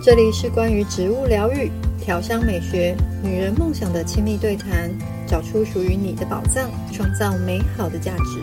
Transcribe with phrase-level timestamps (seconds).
[0.00, 8.40] 这里是关于植物疗愈、调香美学、女人梦想的亲密对谈，找出属于你的宝藏，创造美好的价值。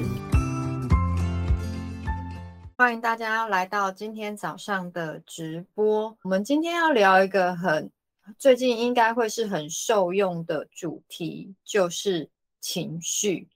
[2.78, 6.18] 欢迎大家来到今天早上的直播。
[6.24, 7.90] 我们今天要聊一个很
[8.38, 12.30] 最近应该会是很受用的主题，就是
[12.60, 13.48] 情绪。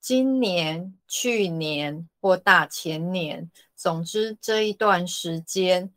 [0.00, 5.90] 今年、去年或大前年，总之这一段时间。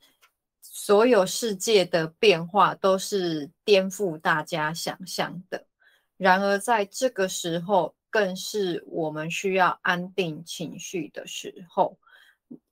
[0.86, 5.66] 所有世界的变化都是颠覆大家想象的，
[6.18, 11.98] 然而在这个时候，更是我们需要安定情绪的时候。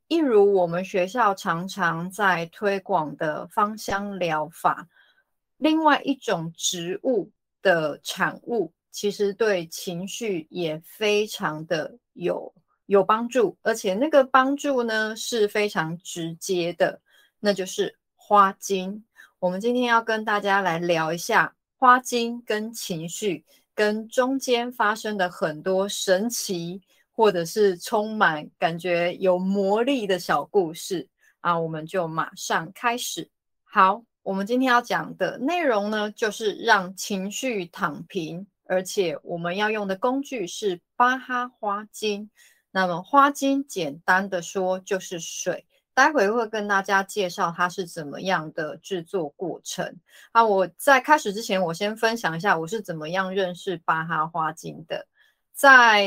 [0.09, 4.89] 一如我们学校常常在推广的芳香疗法，
[5.55, 12.53] 另外一种植物的产物，其实对情绪也非常的有
[12.87, 16.99] 有帮助，而且那个帮助呢是非常直接的，
[17.39, 17.95] 那就是。
[18.31, 19.03] 花精，
[19.39, 23.43] 我们今天要跟大家来聊一下花精跟情绪，
[23.75, 31.09] 跟中间发生的很多神奇，或者是充满感觉有魔力的小故事
[31.41, 31.59] 啊！
[31.59, 33.29] 我们就马上开始。
[33.65, 42.31] 好，我们今天要讲的内容呢，就是让情绪躺平，而且我们要用的工具是巴哈花精。
[42.71, 45.65] 那么花精简单的说就是水。
[46.01, 49.99] 待会会跟大家介绍它是怎么样的制作过程。
[50.31, 55.05] 啊，我在开始之前，我先分享一下我是怎么样认识巴哈花精的。
[55.53, 56.03] 在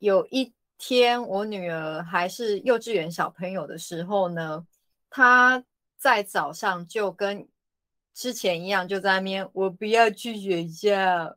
[0.00, 4.66] 有一天，我女儿还是幼稚园小朋友的时候呢，
[5.08, 5.64] 她
[5.96, 7.48] 在早上就跟
[8.12, 11.34] 之前一样，就在那边，我不要去学校，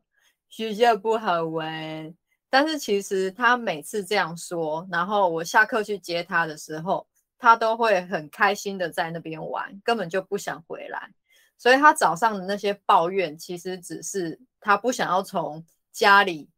[0.50, 2.14] 学校不好玩。
[2.50, 7.07] 但是其实她每次这样说，然后我下课去接她的时候。
[7.38, 11.12] 他都会很开心的在那边玩，根本就不想回来。
[11.56, 16.50] 所以他早上的那些抱怨，其实只是他不想要从家里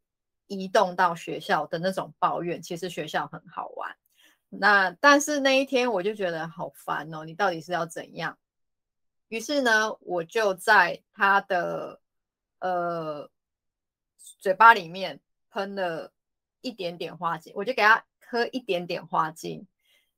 [0.47, 2.61] 移动到学校的那种抱怨。
[2.61, 3.97] 其实学校很好玩。
[4.49, 8.37] 那但是那一天我就觉得好烦哦，你到底是要怎样？
[9.29, 12.01] 于是呢，我就在他的
[12.59, 13.31] 呃
[14.17, 15.21] 嘴巴里面
[15.51, 16.13] 喷了
[16.63, 19.67] 一点点花精，我就给他喝一点点花精。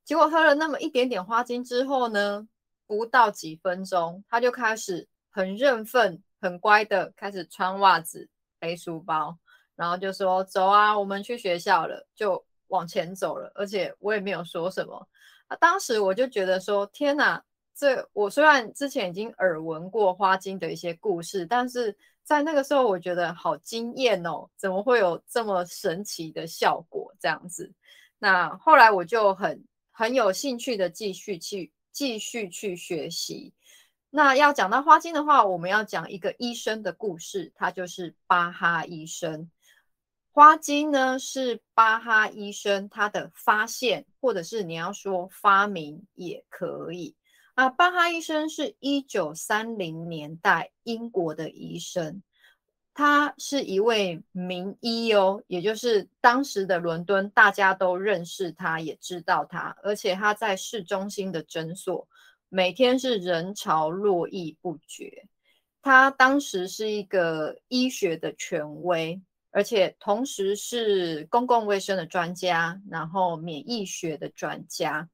[0.04, 2.46] 结果喝了那么一点点花精之后呢，
[2.86, 9.38] 不到几分钟，他就开始很认份、很乖的开始穿袜子、背书包，
[9.76, 15.08] 然后就说：“走啊，我们去学校了。”就往前走了，而且我也没有说什么。
[15.46, 17.42] 啊，当时我就觉得说：“天哪，
[17.74, 27.14] 这我虽然之前已经耳闻过花精的一些故事，但是在那个时候我觉得好惊艳哦，怎么会有这么神奇的效果？
[27.20, 27.72] 这样子。
[28.18, 29.64] 那后来我就很。
[29.92, 33.54] 很有兴趣的继续去继续去学习。
[34.10, 39.50] 那要讲到花精的话，我们要讲一个医生的故事，他就是巴哈医生。
[40.32, 47.14] 花精呢是巴哈医生他的发现，或者是你要说发明也可以。
[47.54, 52.22] 啊，巴哈医生是一九三零年代英国的医生。
[52.94, 62.06] 他是一位名医哦，也就是当时的伦敦，大家都认识他，也知道他，而且他在市中心的诊所
[62.50, 65.26] 每天是人潮络绎不绝。
[65.80, 69.20] 他当时是一个医学的权威，
[69.50, 75.08] 而且同时是公共卫生的专家，然后免疫学的专家。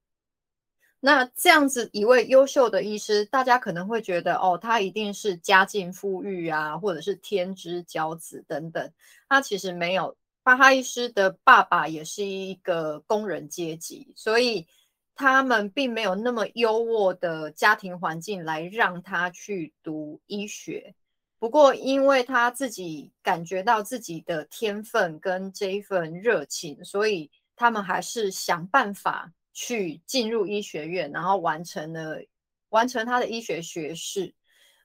[1.01, 8.93] 那这样子一位优秀的医师，大家可能会觉得哦，他一定是家境富裕啊，或者是天之骄子等等。
[9.29, 14.67] 他其实没有，巴哈医师的爸爸也是一个工人阶级，所以
[15.15, 20.97] 他们并没有那么优渥的家庭环境来让他去读医学。
[21.39, 29.33] 不过，因为他自己感觉到自己的天分跟这一份热情，所以他们还是想办法。
[29.53, 32.23] 去进入医学院，然后完成了
[32.69, 34.35] 完成他的医学学士。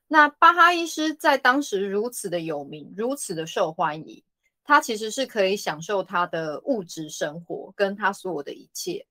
[0.07, 4.23] 那巴哈医师在当时如此的有名，如此的受欢迎，
[4.63, 9.05] 他其实是可以享受他的物质生活，跟他所有的一切。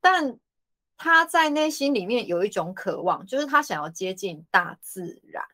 [0.00, 0.38] 但
[0.96, 5.44] 他在内心里面有一种渴望，就是他想要接近大自然。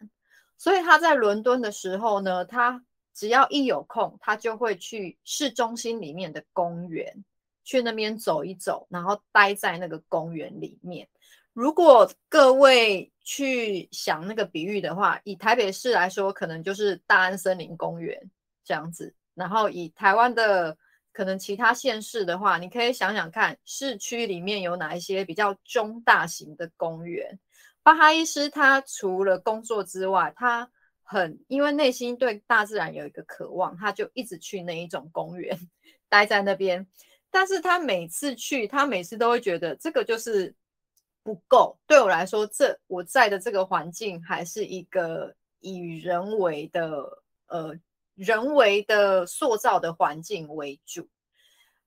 [0.59, 2.85] 所以他在伦敦的时候呢，他
[3.15, 7.25] 只要一有空，他就会去市中心里面的公园。
[7.65, 11.09] 去那边走一走，然后待在那个公园里面。
[11.53, 18.31] 如果各位去想那个比喻的话，以台北市来说，可能就是大安森林公园
[18.65, 19.15] 这样子。
[19.35, 20.77] 然后以台湾的，
[21.13, 27.39] 可能其他县市的话，你可以想想看，市区里面有哪一些比较中大型的公园。
[27.83, 30.71] 巴哈医师他除了工作之外，他
[31.03, 35.59] 很因为内心对大自然有一个渴望，他就一直去那一种公园
[36.09, 36.87] 待在那边。
[37.31, 40.55] 但是他每次去，他每次都会觉得这个就是
[41.23, 41.79] 不够。
[41.87, 47.79] 对我来说，这我在的这个环境还是一个以人为的呃。
[48.17, 51.09] 人为的塑造的环境为主。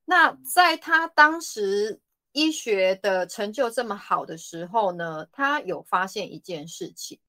[0.03, 2.01] 那在他当时
[2.31, 7.19] 医学的成就这么好的时候呢，他有发现一件事情，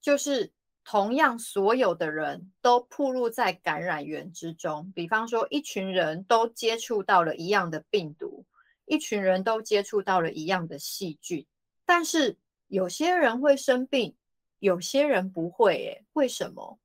[0.00, 0.50] 就是
[0.90, 4.90] 同样所有的人都暴露在感染源之中。
[4.94, 8.46] 比方说，一群人都接触到了一样的病毒，
[8.86, 11.44] 一群人都接触到了一样的细菌，
[11.84, 12.38] 但是
[12.68, 14.16] 有些人会生病，
[14.60, 15.74] 有些人不会。
[15.74, 16.78] 诶，为什么？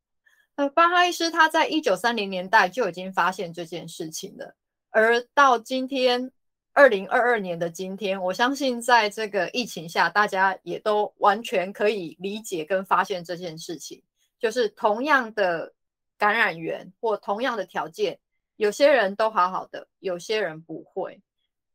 [0.55, 4.53] 呃，巴哈医师他在一九三零年代就已经发现这件事情了，
[4.89, 6.29] 而到今天
[6.73, 14.03] 二零二二年的今天，我相信在这个疫情下，大家也都完全可以理解跟发现这件事情，
[14.39, 15.73] 就是同样的
[16.17, 18.19] 感染源或同样的条件，
[18.55, 21.21] 有些人都好好的，有些人不会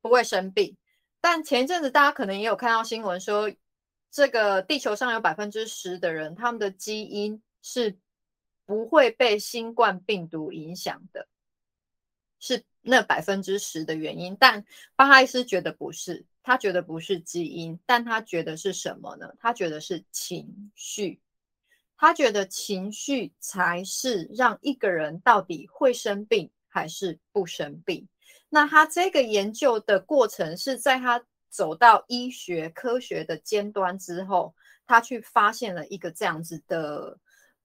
[0.03, 0.77] 不会生病。
[1.21, 3.51] 但前一阵子大家可能也有看到新闻说，
[4.11, 7.97] 这个地球上有百分之十的人，他们的基因是。
[8.69, 11.27] 不会被新冠病毒影响的，
[12.41, 14.37] 是那百分之十的原因。
[14.39, 14.65] 但
[14.97, 19.33] 巴哈伊斯觉得不是，他觉得不是基因，但他觉得是什么呢？
[19.39, 21.21] 他觉得是情绪，
[21.97, 28.07] 他觉得情绪才是让一个人到底会生病还是不生病。
[28.49, 34.55] 那他这个研究的过程是在他走到医学科学的尖端之后，
[34.87, 37.19] 他去发现了一个这样子的。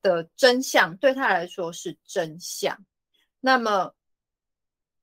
[0.04, 2.78] 的真相对他来说是真相。
[3.40, 3.96] 那么，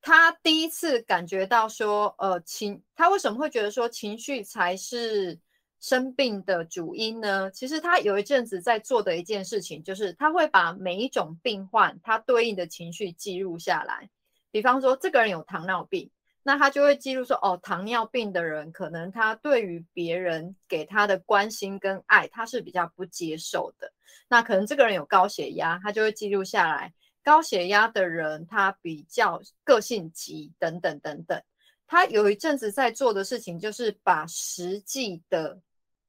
[0.03, 5.39] 他第一次感觉到说，呃，情，他为什么会觉得说情绪才是
[5.79, 7.51] 生病的主因呢？
[7.51, 14.09] 其实他有一阵子在做的一件事情，就是他会把每一种病患他对应的情绪记录下来。
[14.51, 16.11] 比方说，这个人有糖尿病。
[16.43, 23.93] 那他就会记录说，哦，糖尿病的人可能他对于别人给他的关心跟爱，他是比较不接受的。
[24.27, 31.43] 那可能这个人有高血压，他就会记录下来，高血压的人他比较个性急，等等等等。
[31.87, 35.61] 他有一阵子在做的事情，就是把实际的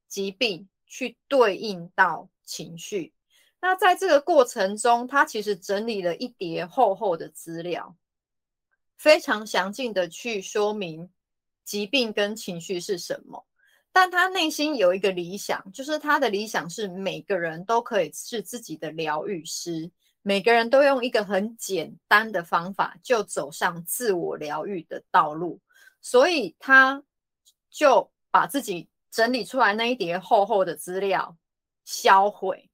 [0.07, 3.13] 疾病去对应到情绪。
[3.59, 7.95] 那在这个过程中，他其实整理了一叠厚厚的资料。
[8.97, 11.09] 非常详尽的去说明
[11.65, 13.47] 疾病跟情绪是什么，
[13.91, 19.89] 但他内心有一个理想，就是他的理想是每个人都可以是自己的疗愈师，
[20.21, 25.59] 每个人都用一个很简单的方法就走上自我疗愈的道路，
[26.01, 27.03] 所以他
[27.69, 31.37] 就把自己整理出来那一叠厚厚的资料
[31.85, 32.69] 销毁，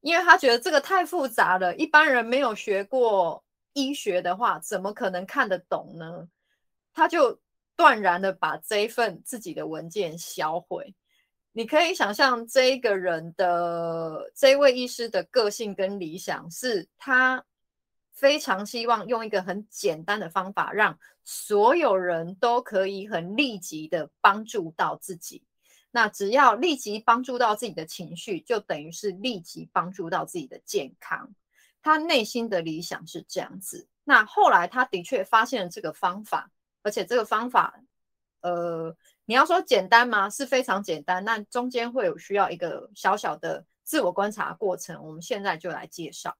[0.00, 3.44] 因为他觉得这个太复杂了，一般人没有学过。
[3.74, 6.28] 医学的话，怎么可能看得懂呢？
[6.92, 7.38] 他就
[7.76, 10.96] 断然的把这一份自己的文件销毁。
[11.58, 17.44] 你可以想象，这一个人的这位医师的个性跟理想，是他
[18.12, 25.42] 非常希望用一个很简单的方法，让所有人都可以很立即的帮助到自己。
[25.90, 31.34] 那只要立即帮助到自己的情绪，就等于是立即帮助到自己的健康。
[31.82, 36.52] 他内心的理想是这样子，那后来他的确发现了这个方法，
[36.84, 37.82] 而且这个方法，
[38.42, 38.96] 呃，
[39.28, 40.30] 你要说简单吗？
[40.30, 46.34] 是非常简单，那中间会有需要一个小小的自我观察过程，我们现在就来介绍。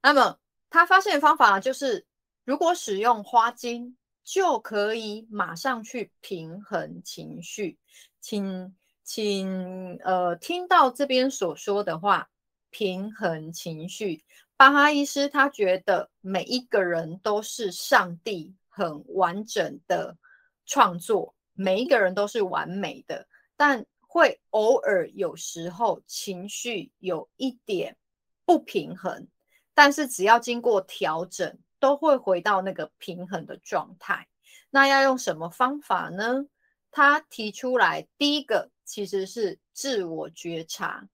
[0.00, 0.38] 那么
[0.70, 2.06] 他发现的方法就是，
[2.46, 7.78] 如果使用花精，就可以马上去平衡情绪。
[8.18, 12.30] 请请呃，听到这边所说的话。
[12.70, 14.22] 平衡情绪，
[14.56, 20.18] 巴哈医师他觉得每一个人都是上帝很完整的
[20.66, 27.96] 创作，每一个人都是完美的，但会偶尔有时候情绪有一点
[28.44, 29.26] 不平衡，
[29.74, 34.28] 但是只要经过调整，都会回到那个平衡的状态。
[34.70, 36.46] 那要用什么方法呢？
[36.92, 41.08] 他提出来，第一个其实是自我觉察。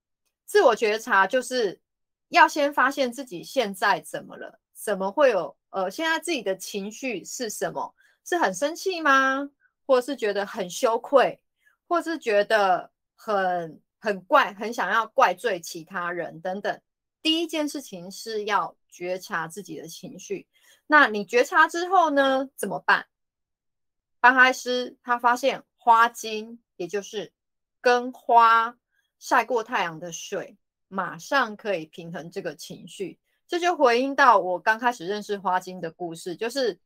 [0.45, 1.81] 自我觉察就是
[2.29, 7.95] 要先发现自己现在怎么了，怎么会有呃，现在自己的情绪是什么？
[8.27, 9.51] 是很生气吗？
[9.87, 11.41] 或是觉得很羞愧，
[11.87, 16.81] 或是觉得很很怪，很想要怪罪其他人等等。
[17.23, 20.47] 第一件事情是要觉察自己的情绪。
[20.87, 22.49] 那你觉察之后呢？
[22.57, 23.07] 怎么办？
[24.21, 27.33] 巴哈伊师他发现花精，也就是
[27.81, 28.77] 跟花
[29.19, 33.19] 晒过太阳的水，马上可以平衡这个情绪。
[33.47, 36.79] 这就回应到我刚开始认识花精的故事，就是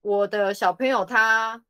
[0.00, 1.62] 我的小朋友他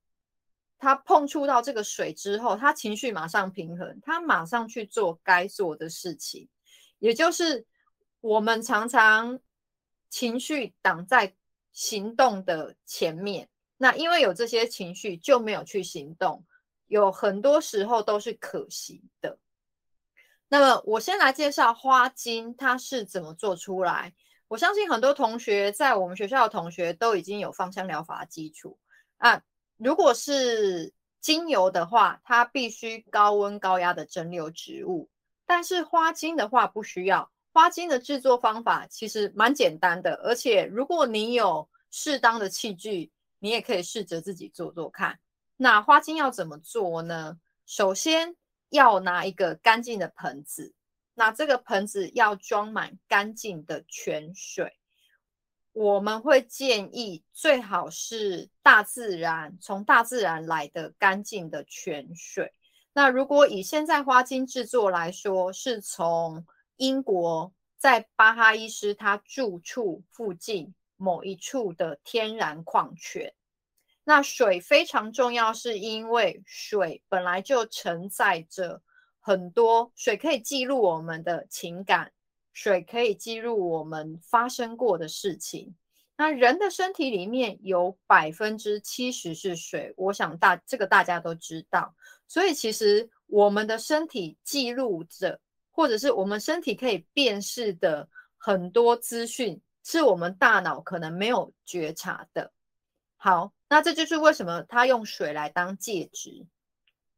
[0.81, 6.49] 他碰触到这个水之后，他情绪马上平衡，他马上去做该做的事情。
[6.99, 7.67] 也就是
[8.21, 9.39] 我们常常
[10.09, 11.35] 情绪挡在
[11.71, 16.45] 行动的前面，那因为有这些情绪就没有去行动，
[16.87, 19.39] 有很多时候都是可惜的。
[20.49, 24.15] 那么我先来介绍花精，它是怎么做出来。
[24.49, 28.79] 我相信很多同学在我们学校的同学都已经有芳香疗法基础
[29.19, 29.43] 啊。
[29.83, 35.09] 如果是精油的话，它必须高温高压的蒸馏植物，
[35.47, 37.31] 但是花精的话不需要。
[37.53, 45.19] 花精的制作方法其实蛮简单的，而且如果你有适当的器具，你也可以试着自己做做看。
[45.57, 47.39] 那花精要怎么做呢？
[47.65, 48.37] 首先，
[48.69, 50.75] 要拿一个干净的盆子，
[51.15, 54.77] 那这个盆子要装满干净的泉水。
[55.73, 62.53] 我们会建议最好是大自然，从大自然来的干净的泉水。
[62.93, 66.45] 那如果以现在花精制作来说，是从
[66.77, 73.33] 英国在巴哈伊师他住处附近某一处的天然矿泉。
[74.03, 78.83] 那水非常重要，是因为水本来就承载着
[79.21, 82.11] 很多，水可以记录我们的情感，
[82.63, 85.75] 水可以记录我们发生过的事情。
[86.19, 91.95] 那人的身体里面有百分之七十是水，我想大这个大家都知道。
[92.29, 95.41] 所以其实我们的身体记录着，
[95.71, 102.53] 或者是我们身体可以辨识的很多资讯，是我们大脑可能没有觉察的。
[103.17, 103.53] 好。
[103.73, 106.45] 那这就是为什么他用水来当介质，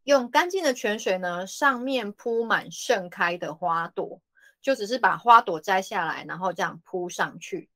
[0.04, 4.20] 用干净的泉水呢，上面铺满盛开的花朵，
[4.62, 7.68] 就只是把花朵摘下来，然后这样铺上去。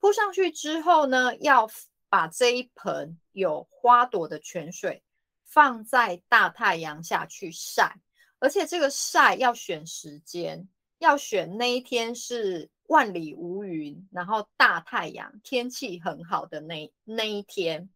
[0.00, 1.70] 铺上去之后呢，要
[2.08, 5.04] 把这一盆有花朵的泉水
[5.46, 8.00] 放在大太阳下去晒，
[8.40, 10.68] 而且这个晒要选时间，
[10.98, 17.88] 要选那一天是万里无云，然后大太阳，天气很好的那那一天。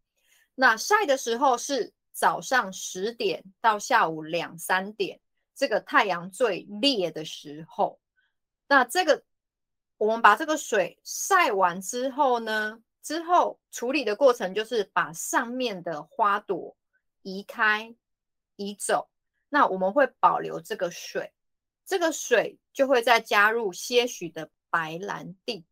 [0.55, 5.19] 那晒的时候是早上十点到下午两三点，
[5.53, 7.99] 这个太阳最烈的时候。
[8.67, 9.23] 那这个
[9.97, 16.75] 我们把这个水晒完之后呢，之后处理的过程就是把上面的花朵
[17.21, 17.95] 移开、
[18.55, 19.09] 移走。
[19.49, 21.33] 那我们会保留这个水，
[21.85, 25.65] 这个水就会再加入些许的白兰地。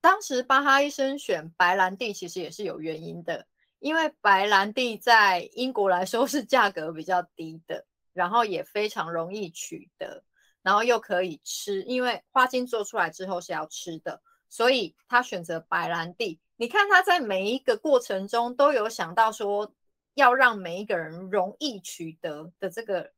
[0.00, 3.46] 当时巴哈医生选白兰地，其实也是有原因的，
[3.78, 10.24] 因为白兰地在英国来说是价格比较低的，然后也非常容易取得，
[10.66, 16.40] 然后又可以吃，因为花精做出来之后是要吃的，所以他选择白兰地。
[16.56, 19.72] 你看他在每一个过程中都有想到说，
[20.14, 23.12] 要让每一个人容易取得的这个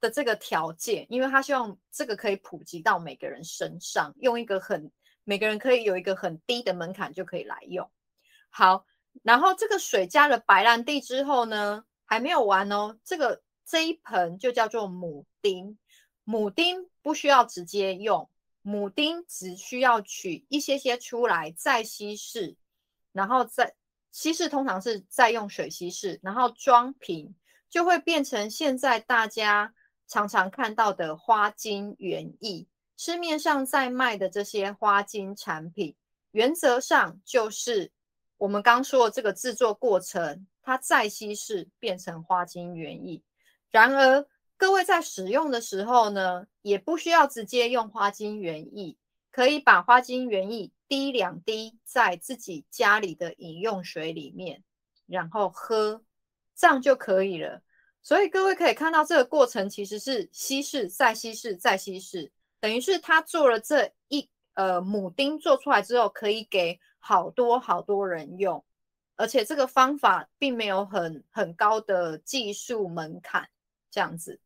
[0.00, 4.90] 的这个条件，因为他希望这个可以普及到每个人身上，用一个很。
[5.26, 7.90] 每个人可以有一个很低的门槛就可以来用。
[8.50, 8.84] 好，
[9.22, 12.98] 然后这个水加了白兰地之后呢，还没有完哦。
[13.02, 15.78] 这个这一盆就叫做母丁，
[16.24, 18.28] 母丁不需要直接用，
[18.62, 22.56] 母丁只需要取一些些出来再稀释，
[23.12, 23.74] 然后再
[24.10, 27.34] 稀释，通常是再用水稀释，然后装瓶，
[27.68, 29.74] 就会变成现在大家
[30.06, 32.66] 常常看到的花精原液。
[32.96, 35.96] 市面上在卖的这些花精产品，
[36.30, 37.90] 原则上就是
[38.38, 43.20] 我们刚说的这个制作过程，它再稀释变成花精原液。
[43.70, 44.24] 然而，
[44.56, 48.96] 各位在使用的时候呢，也不需要直接用花精原液，
[49.30, 54.62] 可以把花精原液滴两滴在自己家里的饮用水里面，
[55.06, 56.02] 然后喝，
[56.54, 57.62] 这样就可以了。
[58.02, 62.30] 所以各位可以看到，这个过程其实是稀释再稀释再稀释。
[62.60, 68.64] 等于是他做了这一呃母丁做出来之后，可以给好多好多人用，
[69.16, 73.48] 而且这个方法并没有很很高的技术门槛，
[73.90, 74.40] 这样子。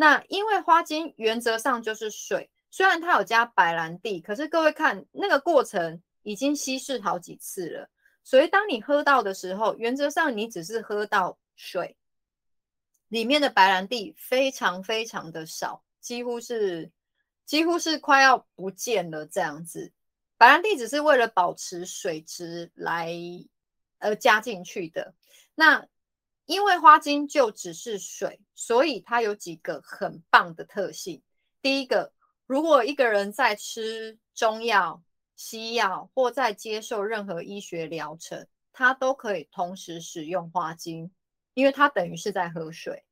[0.00, 7.90] 那因为花精原则上就是水，虽然它有加白兰地，可是各位看那个过程已经稀释好几次了，
[8.24, 11.98] 所以当你喝到的时候，原则上你只是喝到水，
[13.08, 16.90] 里面的白兰地非常非常的少，几乎是。
[17.46, 19.92] 几乎是快要不见了这样子，
[20.38, 23.12] 白兰地只是为了保持水质来
[23.98, 25.12] 呃加进去的。
[25.56, 25.84] 那
[26.50, 31.22] 因为花精就只是水，所以它有几个很棒的特性。
[31.62, 32.12] 第一个，
[32.44, 35.00] 如果一个人在吃中药、
[35.36, 41.12] 西药或在接受任何医学疗程，他都可以同时使用花精，
[41.54, 43.04] 因为它等于是在喝水。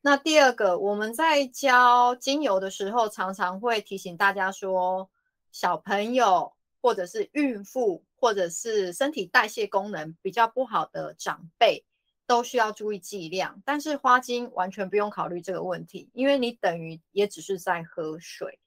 [0.00, 5.10] 那第二个，我们在教精油的时候，常常会提醒大家说，
[5.52, 11.84] 小朋友或者是孕妇，或者是身体代谢功能比较不好的长辈，
[12.28, 13.60] 都需要注意剂量。
[13.64, 18.60] 但是花精完全不用考虑这个问题，因为你等于也只是在喝水。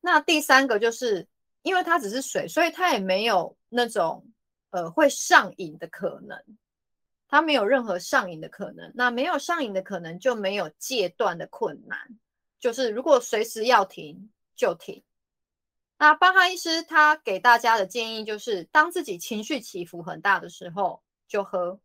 [0.00, 1.26] 那第三个就是，
[1.62, 4.24] 因为它只是水，所以它也没有那种
[4.70, 6.40] 呃会上瘾的可能。
[7.30, 12.18] 它没有任何上瘾的可能，那没有上瘾的可能就没有戒断的困难，
[12.58, 15.02] 就是如果随时要停就停。
[15.98, 21.78] 那巴哈医师他给大家的建议就是，当自己情绪起伏很大的时候就喝，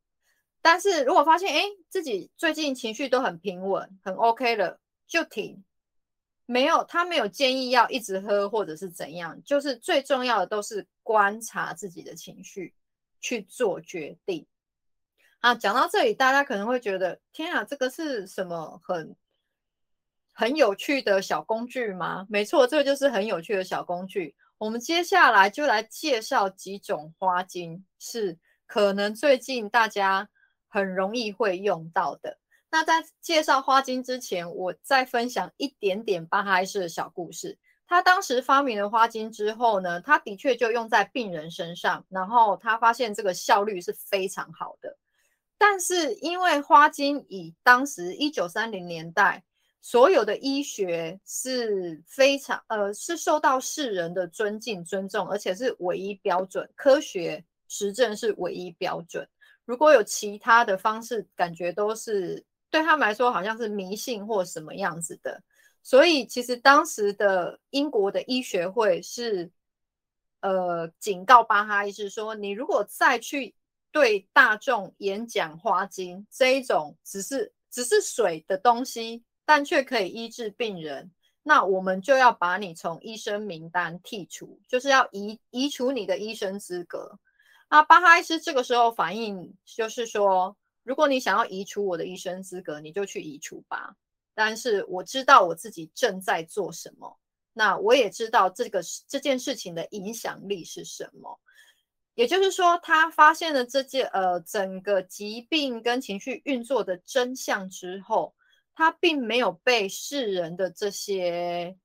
[0.64, 5.64] 但是如果发现哎自己最近情绪都很平稳，很 OK 了就停。
[6.46, 12.74] 没有，他没有建议要一直喝或者是怎样，就是最重要的都是观察自己的情绪
[13.22, 14.46] 去做决定。
[15.40, 19.16] 啊，讲到这里，大家可能会觉得，天啊，这个是什么很
[20.34, 22.26] 很有趣的小工具吗？
[22.30, 24.36] 没错，这个就是很有趣的小工具。
[24.58, 30.30] 我们接下来就来介绍几种花精，是可能最近大家
[30.74, 32.40] 很容易会用到的。
[32.72, 37.60] 那在介绍花精之前，我再分享一点点巴哈医师的小故事。
[37.86, 44.98] 他当时发明了花精之后呢，他的确就用在病人身上，然后他发现这个效率是非常好的。
[45.60, 49.44] 但是，因为花精以当时一九三零年代
[49.80, 59.30] 所有的医学是非常呃是受到世人的尊敬尊重，而且是唯一标准，科学实证是唯一标准。
[59.66, 65.42] 如果有其他的方式，感觉都是对他们来说好像是迷信或什么样子的。
[65.82, 69.52] 所以，其实当时的英国的医学会是
[70.42, 73.56] 呃警告巴哈医师说，你如果再去。
[73.94, 81.12] 对大众演讲花精这一种只是只是水的东西，但却可以医治病人，
[81.44, 87.20] 那我们就要把你从医生名单剔除，就是要移移除你的医生资格。
[87.70, 93.96] 那巴哈伊斯这个时候反应就是说，如果你想要移除我的医生资格，你就去移除吧。
[94.36, 97.20] 但是我知道我自己正在做什么，
[97.54, 101.40] 那我也知道这个这件事情的影响力是什么。
[102.16, 108.36] 也就是说，他发现了这件呃整个疾病跟情绪运作的真相之后，
[108.76, 111.76] 他并没有被世人的这些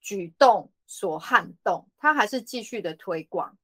[0.00, 3.58] 举动所撼动，他还是继续的推广。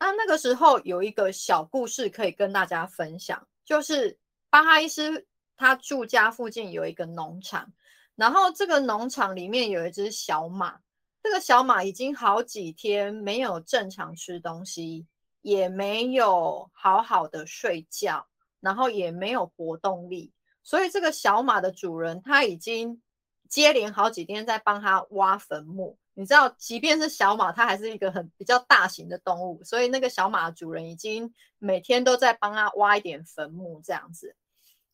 [0.00, 4.16] 那那个时候有一个小故事可以跟大家分享，就是
[4.48, 7.72] 巴哈伊斯他住家附近有一个农场，
[8.14, 10.78] 然后这个农场里面有一只小马。
[11.20, 15.04] 这个小马已经好几天没有正常吃东西，
[15.42, 18.26] 也没有好好的睡觉，
[18.60, 20.32] 然后也没有活动力，
[20.62, 23.02] 所以这个小马的主人他已经
[23.48, 25.98] 接连好几天在帮他挖坟墓。
[26.18, 34.34] 你知道，即便是小马，它还是一个很比较大型的动物，所以那个小马主人已经每天都在帮它挖一点坟墓这样子。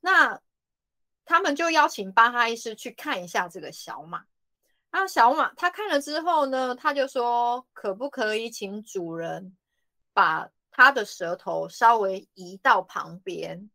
[0.00, 0.38] 那
[1.24, 4.24] 他们就邀请巴哈医师去看一下这个小马。
[4.90, 9.56] 那小马他看了之后呢，他就说：“可不可以请主人
[10.12, 13.70] 把他的舌头稍微移到旁边？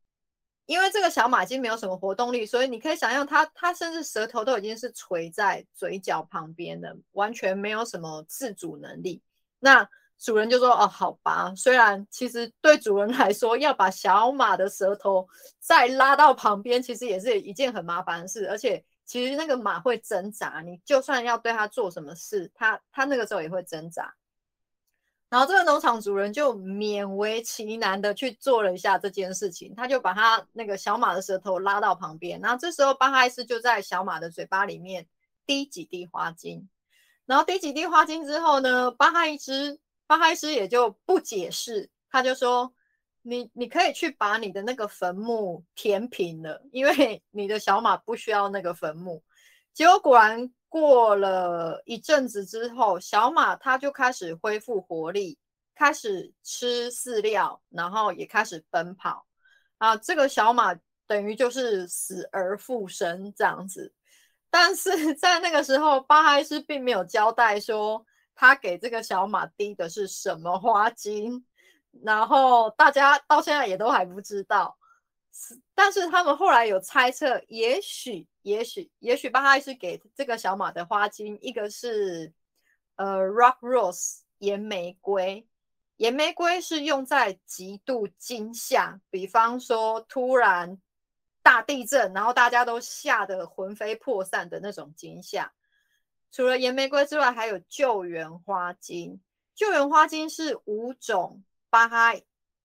[0.69, 9.19] 因为这个小马已经没有什么活动力，所以你可以想象它，它甚至舌头都已经是垂在嘴角旁边的，完全没有什么自主能力。
[9.59, 15.27] 那主人就说：‘哦，好吧。’虽然其实对主人来说，要把小马的舌头
[15.59, 24.13] 再拉到旁边，其实也是一件很麻烦的事，而且。”其实那个马会挣扎，你就算要对它做什么事，它它那个时候也会挣扎。
[25.29, 35.07] 然后这个农场主人就勉为其难的去做了一下这件事情，他就把他那个小马的舌头拉到旁边，然后这时候巴哈医师就在小马的嘴巴里面
[35.45, 36.67] 滴几滴花精，
[37.25, 42.73] 然后滴几滴花精之后呢，巴哈医师巴哈医师也就不解释，他就说。
[43.21, 49.21] 你你可以去把你的那个坟墓填平了，因为你的小马不需要那个坟墓。
[49.73, 55.37] 结果果然过了一阵子之后，小马它就开始恢复活力，
[55.75, 59.25] 开始吃饲料，然后也开始奔跑。
[59.79, 60.73] 啊，这个小马
[61.07, 63.93] 等于就是死而复生这样子。
[64.49, 68.05] 但是 在那个时候，巴哈医师并没有交代说。
[68.41, 71.45] 他给这个小马滴的是什么花精，
[72.01, 74.77] 然后大家到现在也都还不知道。
[75.75, 82.33] 但是他们后来有猜测，也许，也许，也许巴哈伊师给这个小马的花精，一个是
[82.95, 85.47] 呃 Rock Rose 岩玫瑰，
[85.97, 90.81] 岩玫瑰是用在极度惊吓，比方说突然
[91.43, 95.53] 大地震，然后大家都吓得魂飞魄散的那种惊吓。
[96.31, 99.21] 除了岩玫瑰之外，还有救援花精。
[99.55, 102.13] 救援花精是五种巴哈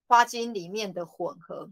[0.07, 1.71] 花精里面的混合。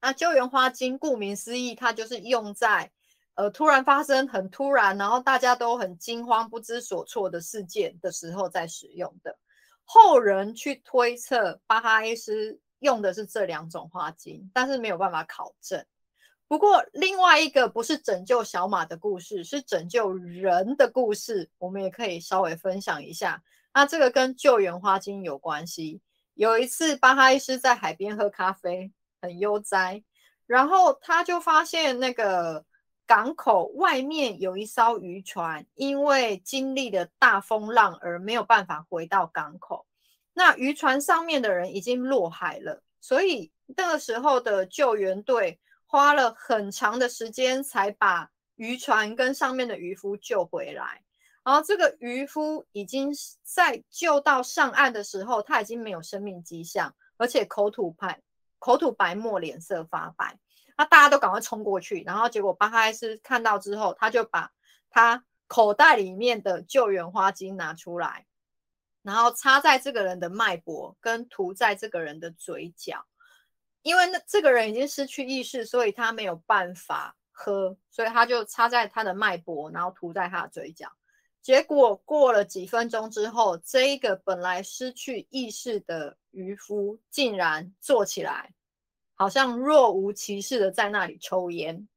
[0.00, 2.92] 那救援花精，顾名思义，它就是用在
[3.34, 9.36] 呃突然发生很突然，然后大家都很惊慌不知所措的事件的时候在使用的。
[9.84, 15.84] 后人去推测，巴哈伊斯用的是这两种花精，但是没有办法考证。
[16.48, 23.42] 不过另外一个不是拯救小马的故事，是拯救人的故事，我们也可以稍微分享一下。
[23.72, 26.00] 那这个跟救援花精有关系。
[26.34, 28.92] 有一次，巴哈伊斯在海边喝咖啡。
[29.22, 30.04] 很悠哉，
[30.46, 32.62] 然后他就发现那个
[33.06, 39.86] 港口外面有一艘渔船，因为经历了大风浪而没有办法回到港口。
[40.32, 51.02] 那渔船上面的人已经落海了，所以那个时候的救援队花了很长的时间才把渔船跟上面的渔夫救回来。
[51.44, 53.12] 然后这个渔夫已经
[53.42, 58.22] 在救到上岸的时候，他已经没有生命迹象，而且口吐白。
[58.58, 60.38] 口吐白沫，脸色发白，
[60.76, 64.52] 那大家都赶快冲过去，然后结果巴哈伊斯看到之后，他就把
[64.90, 68.26] 他口袋里面的救援花精拿出来，
[69.02, 73.06] 然后插在这个人的脉搏，跟涂在这个人的嘴角，
[73.82, 80.90] 因为那这个人已经失去意识，所以他没有办法喝，所以他就插在他的脉搏，然后涂在他的嘴角。
[81.42, 88.54] 结果过了几分钟之后，这一个本来失去意识的渔夫竟然坐起来，
[89.14, 91.88] 好像若无其事的在那里抽烟。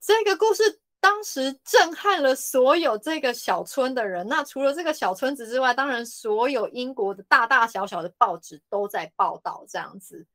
[0.00, 4.26] 这个故事当时震撼了所有这个小村的人。
[4.28, 10.26] 那除了这个小村子之外，当然所有英国的大大小小的报纸都在报道这样子。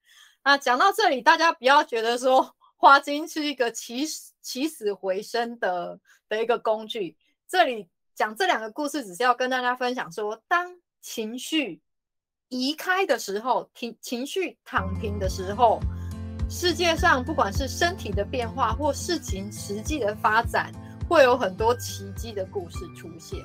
[0.44, 7.18] 那讲到这里，大家不要觉得说花精是一个起死起死回生的的一个工具。
[7.48, 11.82] 这里讲这两个故事，只是要跟大家分享说，当情绪
[12.50, 15.80] 移开的时候，情情绪躺平的时候，
[16.50, 20.72] 世界上不管是身体的变化或事情实际的发展，
[21.08, 23.40] 会有很多奇迹的故事出现。